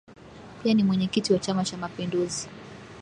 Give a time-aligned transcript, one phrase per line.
[0.63, 2.47] Pia ni Mwenyekiti wa Chama Cha Mapinduzi